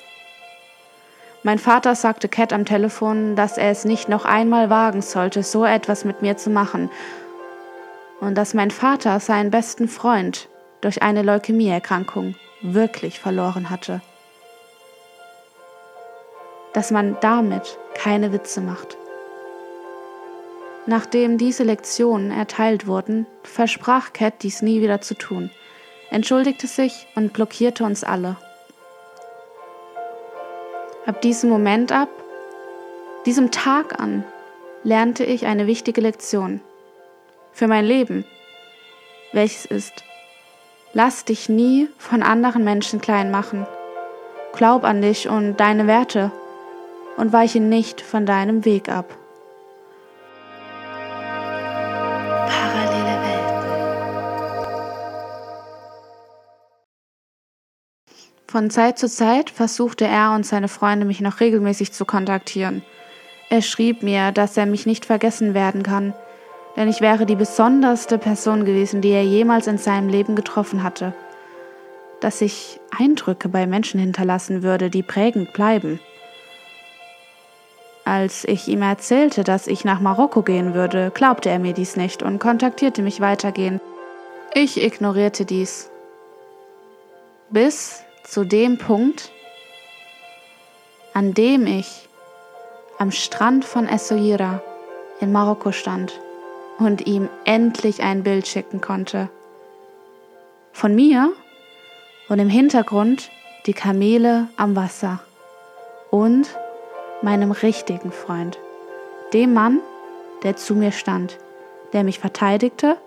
Mein 1.45 1.59
Vater 1.59 1.93
sagte 1.93 2.29
Cat 2.29 2.53
am 2.53 2.63
Telefon, 2.63 3.35
dass 3.35 3.57
er 3.57 3.69
es 3.69 3.83
nicht 3.83 4.07
noch 4.07 4.23
einmal 4.23 4.69
wagen 4.69 5.01
sollte, 5.01 5.43
so 5.43 5.65
etwas 5.65 6.05
mit 6.05 6.21
mir 6.21 6.37
zu 6.37 6.49
machen. 6.49 6.89
Und 8.21 8.35
dass 8.35 8.53
mein 8.53 8.71
Vater 8.71 9.19
seinen 9.19 9.51
besten 9.51 9.89
Freund 9.89 10.47
durch 10.79 11.01
eine 11.01 11.21
Leukämieerkrankung 11.21 12.35
wirklich 12.61 13.19
verloren 13.19 13.69
hatte. 13.69 14.01
Dass 16.71 16.91
man 16.91 17.17
damit 17.19 17.77
keine 17.93 18.31
Witze 18.31 18.61
macht. 18.61 18.97
Nachdem 20.85 21.37
diese 21.37 21.63
Lektionen 21.63 22.31
erteilt 22.31 22.87
wurden, 22.87 23.25
versprach 23.43 24.13
Cat 24.13 24.43
dies 24.43 24.61
nie 24.61 24.81
wieder 24.81 25.01
zu 25.01 25.13
tun, 25.13 25.51
entschuldigte 26.09 26.67
sich 26.67 27.05
und 27.15 27.33
blockierte 27.33 27.83
uns 27.83 28.05
alle. 28.05 28.37
Ab 31.05 31.21
diesem 31.21 31.49
Moment 31.49 31.91
ab, 31.91 32.07
diesem 33.25 33.51
Tag 33.51 33.99
an, 33.99 34.23
lernte 34.83 35.25
ich 35.25 35.45
eine 35.45 35.67
wichtige 35.67 35.99
Lektion 35.99 36.61
für 37.51 37.67
mein 37.67 37.83
Leben, 37.83 38.23
welches 39.33 39.65
ist, 39.65 40.05
lass 40.93 41.25
dich 41.25 41.49
nie 41.49 41.89
von 41.97 42.23
anderen 42.23 42.63
Menschen 42.63 43.01
klein 43.01 43.31
machen, 43.31 43.67
glaub 44.53 44.85
an 44.85 45.01
dich 45.01 45.27
und 45.27 45.57
deine 45.57 45.87
Werte 45.87 46.31
und 47.17 47.33
weiche 47.33 47.59
nicht 47.59 47.99
von 47.99 48.25
deinem 48.25 48.63
Weg 48.63 48.87
ab. 48.87 49.17
Von 58.47 58.69
Zeit 58.69 58.99
zu 58.99 59.07
Zeit 59.07 59.49
versuchte 59.49 60.05
er 60.05 60.33
und 60.33 60.45
seine 60.45 60.67
Freunde 60.67 61.05
mich 61.05 61.21
noch 61.21 61.39
regelmäßig 61.39 61.91
zu 61.91 62.05
kontaktieren. 62.05 62.83
Er 63.49 63.61
schrieb 63.61 64.03
mir, 64.03 64.31
dass 64.31 64.57
er 64.57 64.65
mich 64.65 64.85
nicht 64.85 65.05
vergessen 65.05 65.53
werden 65.53 65.83
kann, 65.83 66.13
denn 66.75 66.87
ich 66.87 67.01
wäre 67.01 67.25
die 67.25 67.35
besonderste 67.35 68.17
Person 68.17 68.65
gewesen, 68.65 69.01
die 69.01 69.11
er 69.11 69.23
jemals 69.23 69.67
in 69.67 69.77
seinem 69.77 70.09
Leben 70.09 70.35
getroffen 70.35 70.83
hatte. 70.83 71.13
Dass 72.19 72.41
ich 72.41 72.79
Eindrücke 72.97 73.49
bei 73.49 73.67
Menschen 73.67 73.99
hinterlassen 73.99 74.63
würde, 74.63 74.89
die 74.89 75.03
prägend 75.03 75.53
bleiben. 75.53 75.99
Als 78.05 78.43
ich 78.43 78.67
ihm 78.67 78.81
erzählte, 78.81 79.43
dass 79.43 79.67
ich 79.67 79.85
nach 79.85 79.99
Marokko 79.99 80.41
gehen 80.41 80.73
würde, 80.73 81.11
glaubte 81.13 81.49
er 81.49 81.59
mir 81.59 81.73
dies 81.73 81.95
nicht 81.95 82.21
und 82.21 82.39
kontaktierte 82.39 83.01
mich 83.01 83.21
weitergehend. 83.21 83.81
Ich 84.53 84.83
ignorierte 84.83 85.45
dies. 85.45 85.89
Bis 87.49 88.02
zu 88.23 88.43
dem 88.43 88.77
Punkt, 88.77 89.31
an 91.13 91.33
dem 91.33 91.67
ich 91.67 92.07
am 92.97 93.11
Strand 93.11 93.65
von 93.65 93.87
Essaouira 93.87 94.61
in 95.19 95.31
Marokko 95.31 95.71
stand 95.71 96.19
und 96.79 97.05
ihm 97.05 97.29
endlich 97.45 98.01
ein 98.01 98.23
Bild 98.23 98.47
schicken 98.47 98.81
konnte. 98.81 99.29
Von 100.71 100.95
mir 100.95 101.31
und 102.29 102.39
im 102.39 102.49
Hintergrund 102.49 103.29
die 103.65 103.73
Kamele 103.73 104.47
am 104.57 104.75
Wasser 104.75 105.19
und 106.09 106.47
meinem 107.21 107.51
richtigen 107.51 108.11
Freund, 108.11 108.59
dem 109.33 109.53
Mann, 109.53 109.79
der 110.43 110.55
zu 110.57 110.75
mir 110.75 110.91
stand, 110.91 111.37
der 111.93 112.03
mich 112.03 112.19
verteidigte 112.19 112.97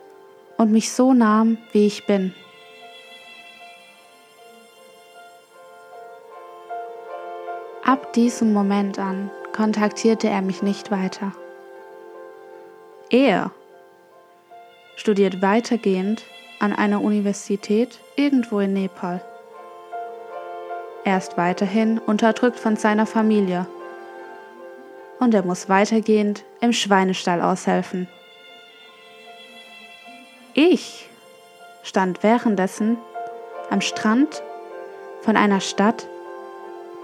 und 0.56 0.72
mich 0.72 0.92
so 0.92 1.12
nahm, 1.12 1.58
wie 1.72 1.86
ich 1.86 2.06
bin. 2.06 2.34
Ab 7.86 8.12
diesem 8.14 8.52
Moment 8.52 8.98
an 8.98 9.30
kontaktierte 9.54 10.28
er 10.28 10.42
mich 10.42 10.60
nicht 10.60 10.90
weiter. 10.90 11.30
Er 13.10 13.52
studiert 14.96 15.40
weitergehend 15.40 16.24
an 16.58 16.72
einer 16.72 17.00
Universität 17.00 18.00
irgendwo 18.16 18.58
in 18.58 18.72
Nepal. 18.72 19.24
Er 21.04 21.16
ist 21.16 21.36
weiterhin 21.36 22.00
unterdrückt 22.00 22.58
von 22.58 22.74
seiner 22.74 23.06
Familie 23.06 23.68
und 25.20 25.32
er 25.32 25.44
muss 25.44 25.68
weitergehend 25.68 26.42
im 26.60 26.72
Schweinestall 26.72 27.40
aushelfen. 27.40 28.08
Ich 30.54 31.08
stand 31.84 32.24
währenddessen 32.24 32.98
am 33.70 33.80
Strand 33.80 34.42
von 35.20 35.36
einer 35.36 35.60
Stadt, 35.60 36.08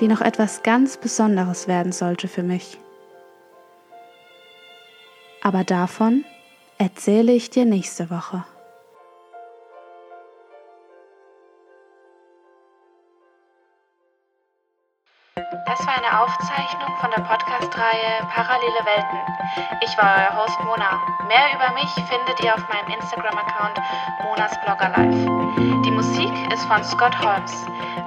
die 0.02 0.08
noch 0.08 0.20
etwas 0.20 0.64
ganz 0.64 0.96
Besonderes 0.96 1.68
werden 1.68 1.92
sollte 1.92 2.26
für 2.26 2.42
mich. 2.42 2.76
Aber 5.40 5.62
davon 5.62 6.24
erzähle 6.76 7.30
ich 7.30 7.50
dir 7.50 7.64
nächste 7.64 8.10
Woche. 8.10 8.44
Aufzeichnung 16.12 16.94
von 17.00 17.10
der 17.10 17.22
Podcast-Reihe 17.22 18.28
Parallele 18.28 18.84
Welten. 18.84 19.18
Ich 19.80 19.96
war 19.96 20.14
euer 20.18 20.36
Host 20.36 20.62
Mona. 20.64 21.00
Mehr 21.26 21.54
über 21.54 21.72
mich 21.72 21.88
findet 22.06 22.38
ihr 22.44 22.54
auf 22.54 22.68
meinem 22.68 23.00
Instagram-Account 23.00 23.80
Monas 24.22 24.52
Blogger 24.60 24.90
Live. 24.90 25.82
Die 25.86 25.90
Musik 25.90 26.32
ist 26.52 26.66
von 26.66 26.84
Scott 26.84 27.18
Holmes. 27.18 27.54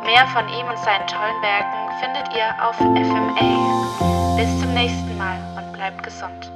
Mehr 0.06 0.28
von 0.28 0.48
ihm 0.50 0.68
und 0.68 0.78
seinen 0.78 1.08
tollen 1.08 1.42
Werken 1.42 1.90
findet 2.00 2.32
ihr 2.36 2.54
auf 2.64 2.76
FMA. 2.76 4.36
Bis 4.38 4.62
zum 4.62 4.72
nächsten 4.76 5.18
Mal 5.18 5.40
und 5.58 5.74
bleibt 5.74 6.04
gesund. 6.04 6.52